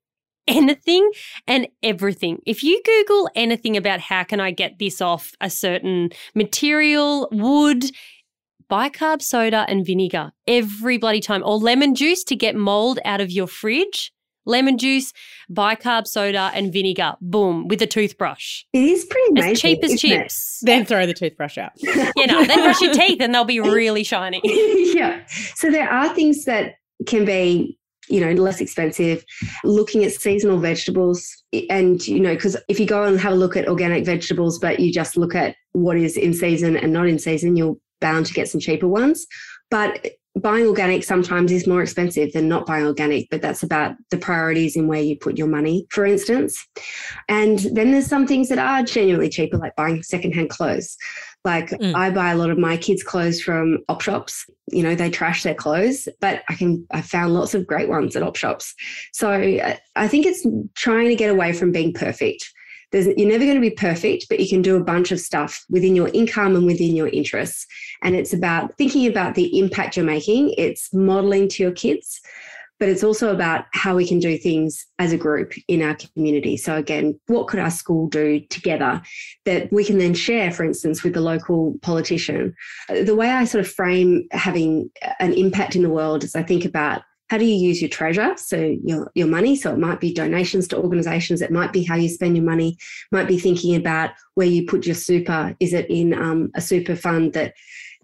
[0.46, 1.10] anything
[1.46, 2.40] and everything.
[2.46, 7.84] If you Google anything about how can I get this off a certain material, wood,
[8.70, 13.30] bicarb soda and vinegar every bloody time, or lemon juice to get mold out of
[13.30, 14.12] your fridge
[14.46, 15.12] lemon juice,
[15.50, 17.14] bicarb soda, and vinegar.
[17.20, 18.64] Boom, with a toothbrush.
[18.72, 20.62] It is pretty amazing, As cheap as chips.
[20.62, 20.66] It?
[20.66, 21.72] Then throw the toothbrush out.
[21.80, 24.40] you know, then brush your teeth and they'll be really shiny.
[24.94, 25.22] yeah.
[25.54, 27.78] So there are things that can be
[28.08, 29.24] you know less expensive
[29.64, 31.28] looking at seasonal vegetables
[31.68, 34.78] and you know because if you go and have a look at organic vegetables but
[34.78, 38.32] you just look at what is in season and not in season you're bound to
[38.32, 39.26] get some cheaper ones
[39.70, 40.06] but
[40.36, 44.76] buying organic sometimes is more expensive than not buying organic, but that's about the priorities
[44.76, 46.66] in where you put your money, for instance.
[47.28, 50.96] And then there's some things that are genuinely cheaper, like buying secondhand clothes.
[51.44, 51.94] Like mm.
[51.94, 54.44] I buy a lot of my kids' clothes from op shops.
[54.68, 58.16] You know, they trash their clothes, but I can I found lots of great ones
[58.16, 58.74] at op shops.
[59.12, 60.44] So I think it's
[60.74, 62.52] trying to get away from being perfect
[62.92, 65.64] there's, you're never going to be perfect, but you can do a bunch of stuff
[65.68, 67.66] within your income and within your interests.
[68.02, 70.54] And it's about thinking about the impact you're making.
[70.56, 72.20] It's modeling to your kids,
[72.78, 76.56] but it's also about how we can do things as a group in our community.
[76.56, 79.02] So, again, what could our school do together
[79.46, 82.54] that we can then share, for instance, with the local politician?
[82.88, 86.64] The way I sort of frame having an impact in the world is I think
[86.64, 88.34] about how do you use your treasure?
[88.36, 89.56] So your, your money.
[89.56, 91.42] So it might be donations to organizations.
[91.42, 92.78] It might be how you spend your money.
[93.10, 95.56] Might be thinking about where you put your super.
[95.58, 97.54] Is it in um, a super fund that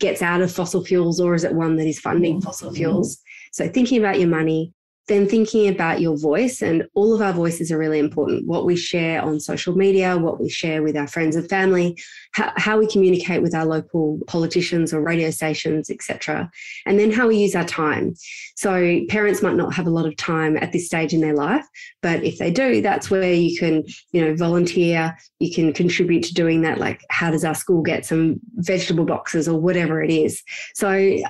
[0.00, 3.22] gets out of fossil fuels or is it one that is funding fossil fuels?
[3.52, 4.72] So thinking about your money
[5.08, 8.46] then thinking about your voice and all of our voices are really important.
[8.46, 12.00] What we share on social media what we share with our friends and family
[12.32, 16.50] how, how we communicate with our local politicians or radio stations etc
[16.86, 18.14] and then how we use our time.
[18.56, 21.66] So parents might not have a lot of time at this stage in their life
[22.00, 26.34] but if they do that's where you can you know volunteer you can contribute to
[26.34, 30.42] doing that like how does our school get some vegetable boxes or whatever it is.
[30.74, 30.88] So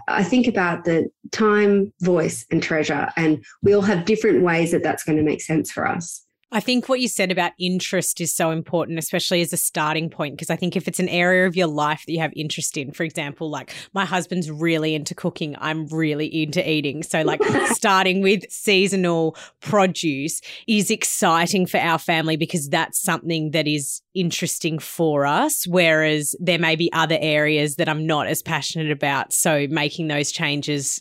[0.08, 4.82] i think about the time voice and treasure and we all have different ways that
[4.82, 6.24] that's going to make sense for us.
[6.54, 10.34] I think what you said about interest is so important, especially as a starting point.
[10.36, 12.92] Because I think if it's an area of your life that you have interest in,
[12.92, 17.02] for example, like my husband's really into cooking, I'm really into eating.
[17.02, 23.66] So, like, starting with seasonal produce is exciting for our family because that's something that
[23.66, 25.66] is interesting for us.
[25.66, 29.32] Whereas there may be other areas that I'm not as passionate about.
[29.32, 31.00] So, making those changes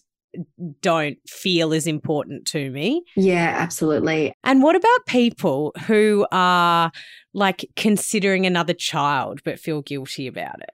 [0.81, 3.03] don't feel as important to me.
[3.15, 4.33] Yeah, absolutely.
[4.43, 6.91] And what about people who are
[7.33, 10.71] like considering another child but feel guilty about it?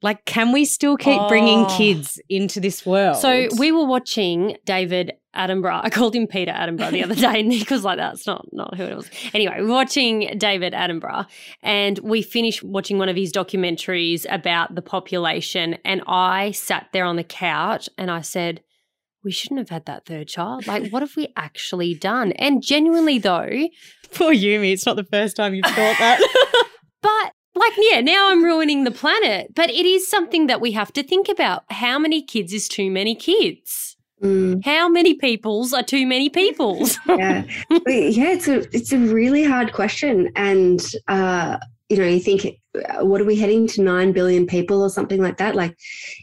[0.00, 1.28] Like, can we still keep oh.
[1.28, 3.16] bringing kids into this world?
[3.16, 5.80] So we were watching David Attenborough.
[5.82, 8.76] I called him Peter Attenborough the other day, and Nick was like, "That's not not
[8.76, 11.26] who it was." Anyway, we are watching David Attenborough,
[11.62, 15.78] and we finished watching one of his documentaries about the population.
[15.84, 18.62] And I sat there on the couch, and I said,
[19.24, 20.66] "We shouldn't have had that third child.
[20.66, 23.68] Like, what have we actually done?" And genuinely, though,
[24.14, 26.20] poor Yumi, it's not the first time you've thought that.
[27.02, 29.54] but like, yeah, now I'm ruining the planet.
[29.54, 31.64] But it is something that we have to think about.
[31.70, 33.96] How many kids is too many kids?
[34.22, 34.64] Mm.
[34.64, 36.98] How many peoples are too many peoples?
[37.08, 42.44] yeah, yeah, it's a it's a really hard question, and uh, you know, you think,
[42.44, 45.54] uh, what are we heading to nine billion people or something like that?
[45.54, 45.76] Like,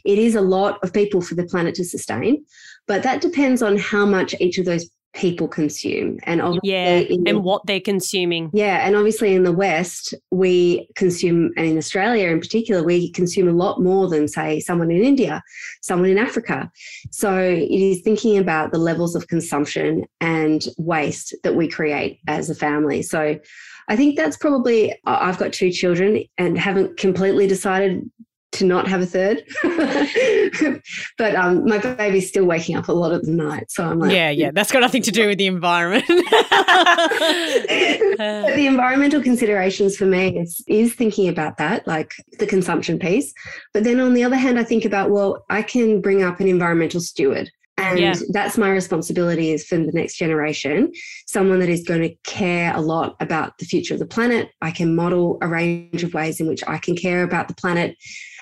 [0.04, 2.44] it is a lot of people for the planet to sustain,
[2.86, 6.18] but that depends on how much each of those people consume.
[6.24, 8.50] And obviously yeah and what they're consuming.
[8.52, 13.48] Yeah and obviously in the west we consume and in australia in particular we consume
[13.48, 15.42] a lot more than say someone in india
[15.80, 16.70] someone in africa.
[17.10, 22.50] So it is thinking about the levels of consumption and waste that we create as
[22.50, 23.00] a family.
[23.00, 23.38] So
[23.88, 28.10] I think that's probably, I've got two children and haven't completely decided
[28.56, 29.44] to not have a third.
[31.18, 33.70] but um, my baby's still waking up a lot of the night.
[33.70, 36.04] So I'm like, yeah, yeah, that's got nothing to do with the environment.
[36.06, 36.24] the
[38.66, 43.32] environmental considerations for me is, is thinking about that, like the consumption piece.
[43.72, 46.48] But then on the other hand, I think about, well, I can bring up an
[46.48, 47.50] environmental steward.
[47.78, 48.14] And yeah.
[48.30, 50.90] that's my responsibility is for the next generation,
[51.26, 54.50] someone that is going to care a lot about the future of the planet.
[54.62, 57.96] I can model a range of ways in which I can care about the planet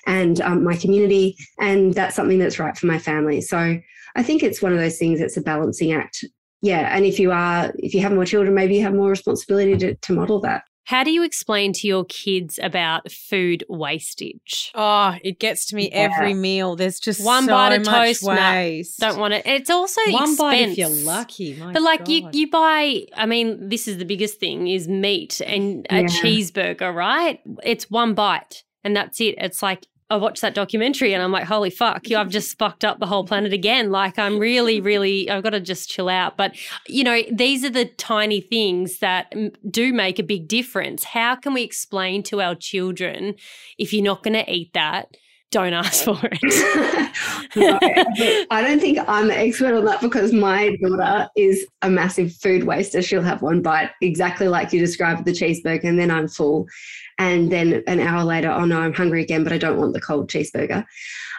[0.07, 1.37] and um, my community.
[1.59, 3.40] And that's something that's right for my family.
[3.40, 3.79] So
[4.14, 6.25] I think it's one of those things that's a balancing act.
[6.62, 6.97] Yeah.
[6.97, 9.94] And if you are, if you have more children, maybe you have more responsibility to,
[9.97, 10.62] to model that.
[10.87, 14.70] How do you explain to your kids about food wastage?
[14.75, 16.11] Oh, it gets to me yeah.
[16.12, 16.77] every meal.
[16.77, 18.23] There's just one so bite of toast.
[18.23, 19.01] Waste.
[19.01, 19.47] Nah, don't want it.
[19.47, 20.38] It's also one expense.
[20.38, 21.55] bite if you're lucky.
[21.55, 22.09] My but like God.
[22.09, 23.07] you, you buy.
[23.16, 26.07] I mean, this is the biggest thing: is meat and a yeah.
[26.07, 26.94] cheeseburger.
[26.94, 27.40] Right?
[27.62, 29.37] It's one bite, and that's it.
[29.38, 32.85] It's like I watched that documentary and I'm like, holy fuck, you, I've just fucked
[32.85, 33.90] up the whole planet again.
[33.90, 36.37] Like, I'm really, really, I've got to just chill out.
[36.37, 36.55] But,
[36.87, 39.35] you know, these are the tiny things that
[39.68, 41.03] do make a big difference.
[41.03, 43.35] How can we explain to our children
[43.77, 45.16] if you're not going to eat that?
[45.50, 46.38] Don't ask for it.
[48.50, 52.64] I don't think I'm the expert on that because my daughter is a massive food
[52.64, 53.03] waster.
[53.03, 56.66] She'll have one bite, exactly like you described the cheeseburger, and then I'm full.
[57.18, 60.00] And then an hour later, oh no, I'm hungry again, but I don't want the
[60.00, 60.85] cold cheeseburger.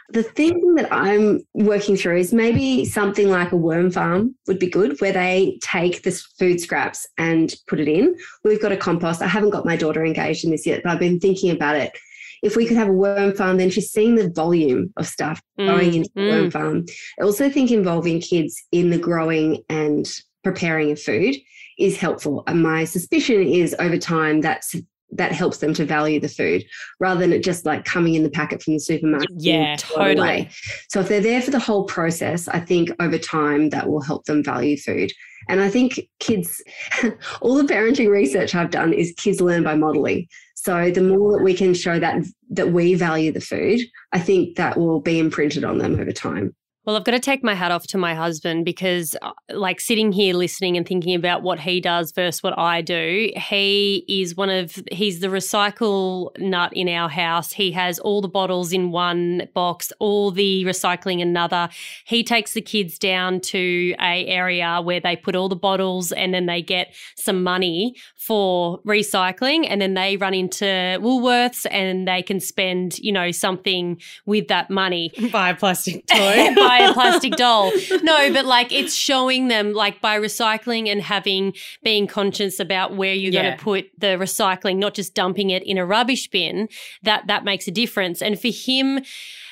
[0.09, 4.69] The thing that I'm working through is maybe something like a worm farm would be
[4.69, 8.15] good, where they take the food scraps and put it in.
[8.43, 9.21] We've got a compost.
[9.21, 11.97] I haven't got my daughter engaged in this yet, but I've been thinking about it.
[12.43, 15.65] If we could have a worm farm, then she's seeing the volume of stuff mm,
[15.65, 16.29] going into mm.
[16.29, 16.85] worm farm.
[17.19, 20.07] I also think involving kids in the growing and
[20.43, 21.35] preparing of food
[21.79, 22.43] is helpful.
[22.45, 24.75] And my suspicion is over time that's
[25.11, 26.65] that helps them to value the food
[26.99, 29.29] rather than it just like coming in the packet from the supermarket.
[29.37, 30.49] Yeah, totally.
[30.89, 34.25] So if they're there for the whole process, I think over time that will help
[34.25, 35.11] them value food.
[35.47, 36.61] And I think kids,
[37.41, 40.27] all the parenting research I've done is kids learn by modeling.
[40.55, 44.55] So the more that we can show that that we value the food, I think
[44.55, 46.55] that will be imprinted on them over time.
[46.85, 50.11] Well, I've got to take my hat off to my husband because, uh, like, sitting
[50.11, 54.51] here listening and thinking about what he does versus what I do, he is one
[54.51, 57.51] of, he's the recycle nut in our house.
[57.51, 61.69] He has all the bottles in one box, all the recycling another.
[62.05, 66.35] He takes the kids down to a area where they put all the bottles and
[66.35, 72.21] then they get some money for recycling and then they run into Woolworths and they
[72.21, 75.11] can spend, you know, something with that money.
[75.31, 76.53] Buy a plastic toy.
[76.79, 77.71] buy a plastic doll.
[78.03, 83.13] No, but like it's showing them like by recycling and having being conscious about where
[83.13, 83.43] you're yeah.
[83.43, 86.69] going to put the recycling, not just dumping it in a rubbish bin.
[87.03, 88.21] That that makes a difference.
[88.21, 89.01] And for him,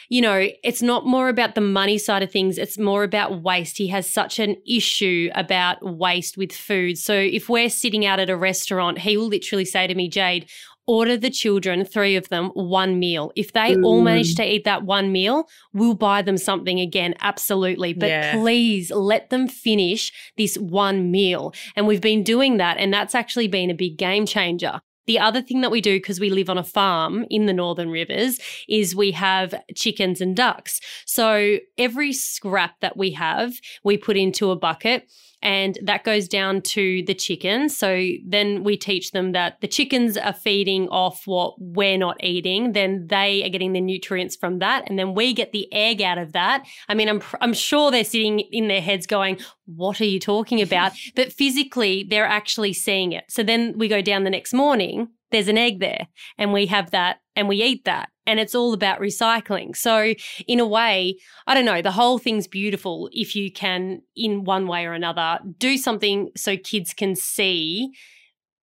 [0.09, 3.77] you know, it's not more about the money side of things, it's more about waste.
[3.77, 6.97] He has such an issue about waste with food.
[6.97, 10.49] So if we're sitting out at a restaurant, he will literally say to me, Jade,
[10.87, 13.31] order the children, three of them, one meal.
[13.35, 13.85] If they mm.
[13.85, 17.15] all manage to eat that one meal, we'll buy them something again.
[17.21, 17.93] Absolutely.
[17.93, 18.33] But yeah.
[18.33, 21.53] please let them finish this one meal.
[21.75, 22.77] And we've been doing that.
[22.77, 24.81] And that's actually been a big game changer.
[25.05, 27.89] The other thing that we do, because we live on a farm in the Northern
[27.89, 28.39] Rivers,
[28.69, 30.79] is we have chickens and ducks.
[31.05, 33.53] So every scrap that we have,
[33.83, 35.09] we put into a bucket
[35.43, 37.77] and that goes down to the chickens.
[37.77, 42.71] So then we teach them that the chickens are feeding off what we're not eating,
[42.71, 46.17] then they are getting the nutrients from that, and then we get the egg out
[46.17, 46.65] of that.
[46.89, 50.61] I mean, I'm I'm sure they're sitting in their heads going, "What are you talking
[50.67, 53.25] about?" but physically, they're actually seeing it.
[53.29, 56.91] So then we go down the next morning there's an egg there and we have
[56.91, 58.09] that and we eat that.
[58.25, 59.75] And it's all about recycling.
[59.75, 60.13] So,
[60.47, 64.67] in a way, I don't know, the whole thing's beautiful if you can, in one
[64.67, 67.91] way or another, do something so kids can see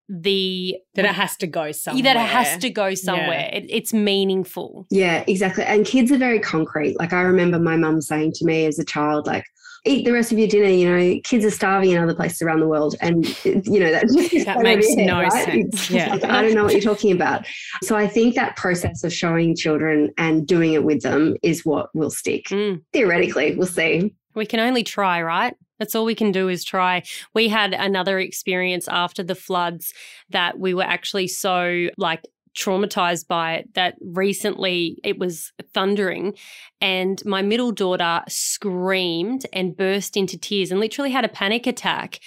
[0.09, 2.03] the that it has to go somewhere.
[2.03, 3.49] That it has to go somewhere.
[3.53, 3.59] Yeah.
[3.59, 4.87] It, it's meaningful.
[4.91, 5.65] Yeah, exactly.
[5.65, 6.99] And kids are very concrete.
[6.99, 9.45] Like I remember my mum saying to me as a child, like,
[9.85, 10.69] eat the rest of your dinner.
[10.69, 14.07] You know, kids are starving in other places around the world, and you know that
[14.45, 15.45] that makes head, no right?
[15.45, 15.91] sense.
[15.91, 17.47] Yeah, like, I don't know what you're talking about.
[17.83, 21.95] So I think that process of showing children and doing it with them is what
[21.95, 22.47] will stick.
[22.47, 22.83] Mm.
[22.93, 24.15] Theoretically, we'll see.
[24.35, 25.55] We can only try, right?
[25.79, 27.03] That's all we can do is try.
[27.35, 29.95] We had another experience after the floods
[30.29, 32.23] that we were actually so like
[32.57, 36.35] traumatized by it that recently it was thundering.
[36.81, 42.21] And my middle daughter screamed and burst into tears and literally had a panic attack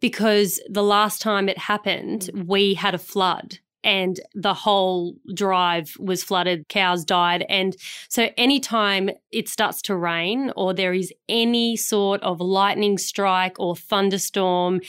[0.00, 2.46] because the last time it happened mm.
[2.46, 7.46] we had a flood and the whole drive was flooded cows died.
[7.48, 7.76] And
[8.08, 13.76] so anytime it starts to rain or there is any sort of lightning strike or
[13.76, 14.80] thunderstorm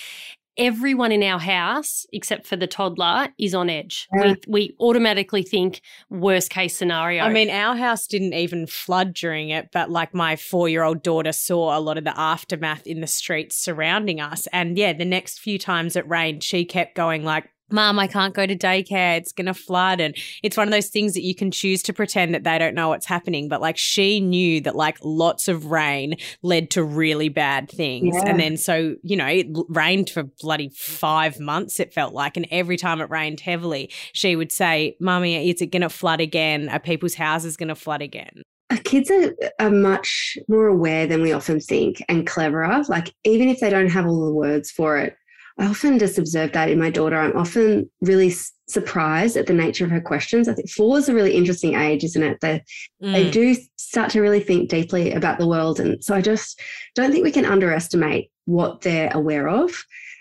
[0.57, 4.07] everyone in our house, except for the toddler, is on edge.
[4.13, 4.35] Yeah.
[4.47, 7.23] We, we automatically think worst case scenario.
[7.23, 11.03] I mean, our house didn't even flood during it, but like my four year old
[11.03, 14.47] daughter saw a lot of the aftermath in the streets surrounding us.
[14.53, 18.33] And yeah, the next few times it rained, she kept going like, Mom, I can't
[18.33, 19.17] go to daycare.
[19.17, 19.99] It's going to flood.
[19.99, 22.75] And it's one of those things that you can choose to pretend that they don't
[22.75, 23.49] know what's happening.
[23.49, 28.15] But like she knew that like lots of rain led to really bad things.
[28.15, 28.29] Yeah.
[28.29, 32.37] And then so, you know, it rained for bloody five months, it felt like.
[32.37, 36.21] And every time it rained heavily, she would say, Mommy, is it going to flood
[36.21, 36.69] again?
[36.69, 38.43] Are people's houses going to flood again?
[38.83, 42.83] kids are, are much more aware than we often think and cleverer.
[42.87, 45.15] Like, even if they don't have all the words for it,
[45.59, 47.17] I often just observe that in my daughter.
[47.17, 48.31] I'm often really
[48.67, 50.47] surprised at the nature of her questions.
[50.47, 52.39] I think four is a really interesting age, isn't it?
[52.41, 52.63] They,
[53.01, 53.13] mm.
[53.13, 55.79] they do start to really think deeply about the world.
[55.79, 56.61] And so I just
[56.93, 59.71] don't think we can underestimate what they're aware of.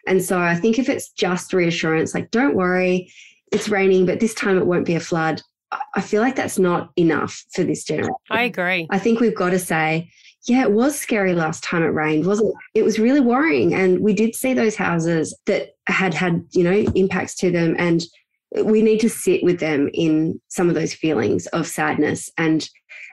[0.07, 3.13] And so I think if it's just reassurance, like, don't worry,
[3.53, 5.43] it's raining, but this time it won't be a flood.
[5.95, 8.15] I feel like that's not enough for this generation.
[8.31, 8.87] I agree.
[8.89, 10.11] I think we've got to say,
[10.47, 12.81] yeah, it was scary last time it rained, wasn't it?
[12.81, 13.75] It was really worrying.
[13.75, 17.75] And we did see those houses that had had, you know, impacts to them.
[17.79, 18.05] And
[18.63, 22.69] we need to sit with them in some of those feelings of sadness and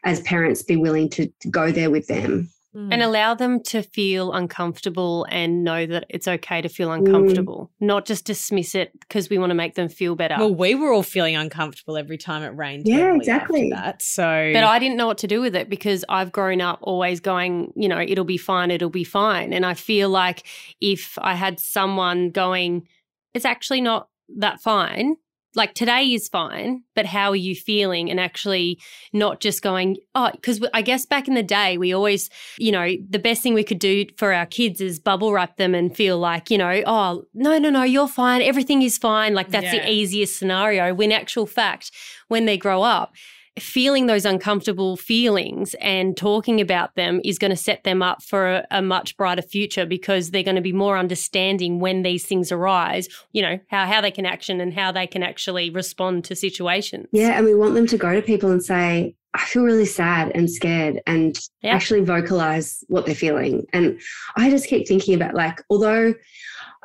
[0.06, 2.90] as parents be willing to go there with them Mm.
[2.92, 6.98] And allow them to feel uncomfortable and know that it's okay to feel mm.
[6.98, 7.86] uncomfortable, mm.
[7.86, 10.38] not just dismiss it because we want to make them feel better.
[10.40, 12.88] Well, we were all feeling uncomfortable every time it rained.
[12.88, 13.70] Yeah, exactly.
[13.70, 14.02] that.
[14.02, 17.20] So, but I didn't know what to do with it because I've grown up always
[17.20, 19.54] going, you know, it'll be fine, it'll be fine.
[19.54, 20.48] And I feel like
[20.82, 22.88] if I had someone going,
[23.36, 25.18] it's actually not that fine,
[25.56, 28.10] like today is fine, but how are you feeling?
[28.10, 28.80] And actually
[29.12, 32.90] not just going, oh, because I guess back in the day, we always, you know,
[33.10, 36.18] the best thing we could do for our kids is bubble wrap them and feel
[36.18, 38.42] like, you know, oh, no, no, no, you're fine.
[38.42, 39.34] Everything is fine.
[39.34, 39.84] Like that's yeah.
[39.84, 40.94] the easiest scenario.
[40.94, 41.92] When actual fact,
[42.28, 43.14] when they grow up,
[43.60, 48.48] feeling those uncomfortable feelings and talking about them is going to set them up for
[48.56, 52.52] a, a, much brighter future because they're going to be more understanding when these things
[52.52, 56.36] arise, you know, how, how they can action and how they can actually respond to
[56.36, 57.08] situations.
[57.12, 57.38] Yeah.
[57.38, 60.50] And we want them to go to people and say, I feel really sad and
[60.50, 61.74] scared and yeah.
[61.74, 63.66] actually vocalize what they're feeling.
[63.74, 64.00] And
[64.36, 66.14] I just keep thinking about like, although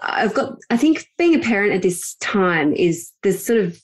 [0.00, 3.80] I've got, I think being a parent at this time is there's sort of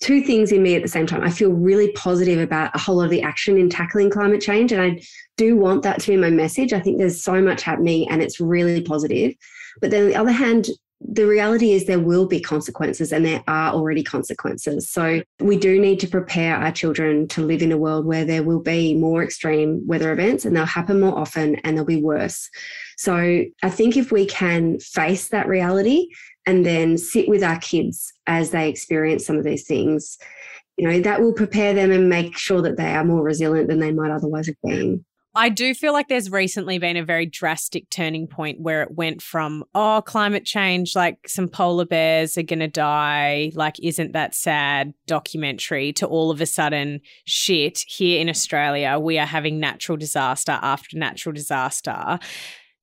[0.00, 1.22] two things in me at the same time.
[1.22, 4.72] I feel really positive about a whole lot of the action in tackling climate change.
[4.72, 5.02] And I
[5.36, 6.72] do want that to be my message.
[6.72, 9.34] I think there's so much happening and it's really positive.
[9.80, 10.68] But then on the other hand,
[11.02, 14.90] the reality is there will be consequences and there are already consequences.
[14.90, 18.42] So we do need to prepare our children to live in a world where there
[18.42, 22.50] will be more extreme weather events and they'll happen more often and they'll be worse.
[22.98, 26.08] So I think if we can face that reality
[26.46, 30.18] and then sit with our kids as they experience some of these things,
[30.76, 33.80] you know, that will prepare them and make sure that they are more resilient than
[33.80, 35.04] they might otherwise have been.
[35.32, 39.22] I do feel like there's recently been a very drastic turning point where it went
[39.22, 44.34] from, oh, climate change, like some polar bears are going to die, like, isn't that
[44.34, 44.92] sad?
[45.06, 50.58] documentary, to all of a sudden, shit, here in Australia, we are having natural disaster
[50.62, 52.18] after natural disaster,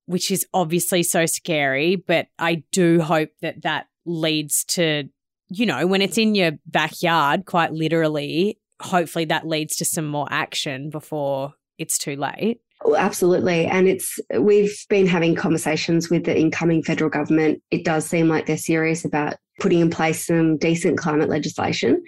[0.07, 1.95] which is obviously so scary.
[1.95, 5.03] But I do hope that that leads to,
[5.49, 10.27] you know, when it's in your backyard, quite literally, hopefully that leads to some more
[10.31, 12.61] action before it's too late.
[12.85, 13.65] Oh, absolutely.
[13.65, 17.61] And it's we've been having conversations with the incoming federal government.
[17.71, 22.03] It does seem like they're serious about putting in place some decent climate legislation.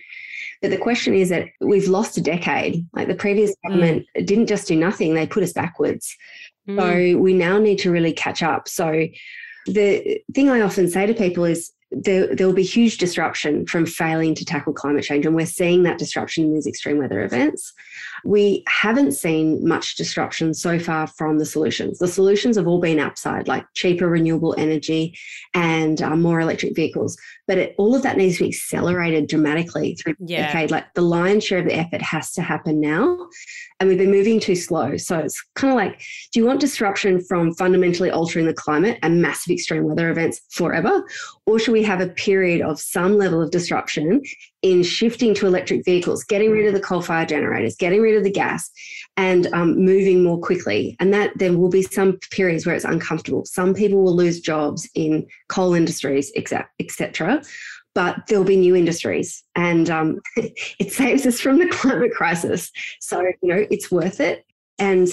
[0.61, 2.85] But the question is that we've lost a decade.
[2.93, 3.69] Like the previous mm.
[3.69, 4.25] government mm.
[4.25, 6.15] didn't just do nothing, they put us backwards.
[6.67, 6.77] Mm.
[7.13, 8.67] So we now need to really catch up.
[8.67, 9.07] So
[9.65, 13.85] the thing I often say to people is there, there will be huge disruption from
[13.85, 15.25] failing to tackle climate change.
[15.25, 17.73] And we're seeing that disruption in these extreme weather events.
[18.23, 21.99] We haven't seen much disruption so far from the solutions.
[21.99, 25.17] The solutions have all been upside, like cheaper renewable energy
[25.53, 27.17] and uh, more electric vehicles.
[27.47, 30.47] But it, all of that needs to be accelerated dramatically through yeah.
[30.47, 30.71] decade.
[30.71, 33.27] Like the lion's share of the effort has to happen now.
[33.79, 34.97] And we've been moving too slow.
[34.97, 35.99] So it's kind of like
[36.31, 41.03] do you want disruption from fundamentally altering the climate and massive extreme weather events forever?
[41.45, 44.21] Or should we have a period of some level of disruption
[44.61, 48.23] in shifting to electric vehicles, getting rid of the coal fire generators, getting rid of
[48.23, 48.69] the gas,
[49.17, 50.95] and um, moving more quickly.
[50.99, 53.45] And that there will be some periods where it's uncomfortable.
[53.45, 57.41] Some people will lose jobs in coal industries, etc.
[57.95, 62.71] But there'll be new industries, and um, it saves us from the climate crisis.
[62.99, 64.45] So you know it's worth it,
[64.77, 65.07] and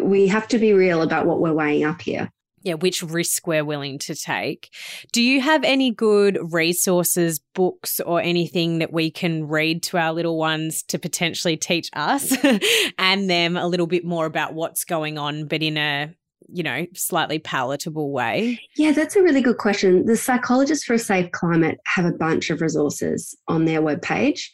[0.00, 2.30] we have to be real about what we're weighing up here
[2.62, 4.70] yeah, which risk we're willing to take.
[5.12, 10.12] Do you have any good resources, books, or anything that we can read to our
[10.12, 12.36] little ones to potentially teach us
[12.98, 16.14] and them a little bit more about what's going on, but in a
[16.52, 18.60] you know, slightly palatable way?
[18.76, 20.04] Yeah, that's a really good question.
[20.06, 24.48] The Psychologists for a Safe Climate have a bunch of resources on their webpage.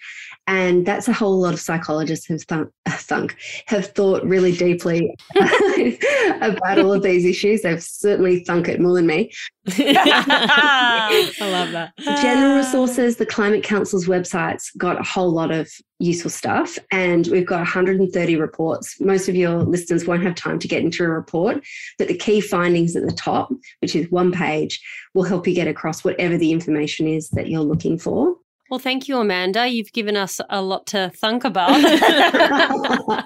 [0.46, 3.36] And that's a whole lot of psychologists have thunk, thunk
[3.66, 5.14] have thought really deeply
[6.40, 7.62] about all of these issues.
[7.62, 9.32] They've certainly thunk it more than me.
[9.68, 11.92] I love that.
[12.22, 15.68] General resources, the Climate Council's website's got a whole lot of
[15.98, 16.78] useful stuff.
[16.92, 19.00] And we've got 130 reports.
[19.00, 21.64] Most of your listeners won't have time to get into a report,
[21.98, 24.80] but the key findings at the top, which is one page,
[25.14, 28.36] will help you get across whatever the information is that you're looking for.
[28.70, 29.66] Well, thank you, Amanda.
[29.68, 31.70] You've given us a lot to think about.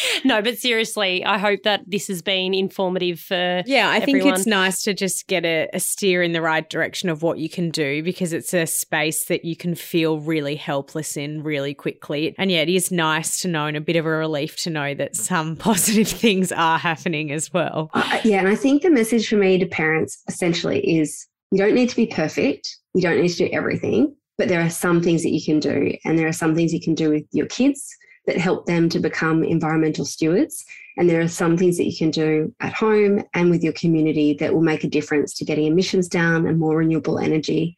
[0.24, 3.62] no, but seriously, I hope that this has been informative for.
[3.66, 4.22] Yeah, I everyone.
[4.22, 7.38] think it's nice to just get a, a, steer in the right direction of what
[7.38, 11.74] you can do because it's a space that you can feel really helpless in really
[11.74, 12.34] quickly.
[12.38, 14.94] And yeah, it is nice to know and a bit of a relief to know
[14.94, 17.90] that some positive things are happening as well.
[17.94, 21.74] Uh, yeah, and I think the message for me to parents essentially is you don't
[21.74, 25.22] need to be perfect, you don't need to do everything but there are some things
[25.22, 27.94] that you can do, and there are some things you can do with your kids
[28.26, 30.64] that help them to become environmental stewards.
[30.96, 34.34] And there are some things that you can do at home and with your community
[34.34, 37.76] that will make a difference to getting emissions down and more renewable energy.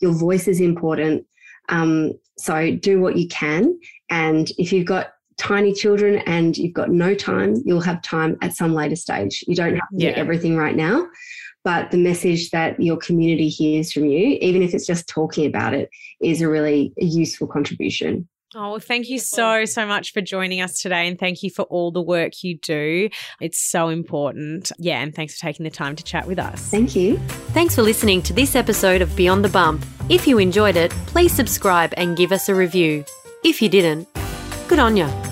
[0.00, 1.26] Your voice is important.
[1.68, 3.78] Um, so do what you can.
[4.10, 8.54] And if you've got tiny children and you've got no time, you'll have time at
[8.54, 9.44] some later stage.
[9.46, 10.14] You don't have to yeah.
[10.14, 11.06] do everything right now
[11.64, 15.74] but the message that your community hears from you, even if it's just talking about
[15.74, 15.90] it,
[16.20, 18.28] is a really useful contribution.
[18.54, 21.08] Oh, well, thank you so, so much for joining us today.
[21.08, 23.08] And thank you for all the work you do.
[23.40, 24.70] It's so important.
[24.78, 25.00] Yeah.
[25.00, 26.68] And thanks for taking the time to chat with us.
[26.68, 27.16] Thank you.
[27.54, 29.84] Thanks for listening to this episode of Beyond the Bump.
[30.10, 33.06] If you enjoyed it, please subscribe and give us a review.
[33.42, 34.06] If you didn't,
[34.68, 35.31] good on you.